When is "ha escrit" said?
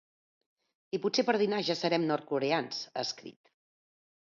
2.95-3.57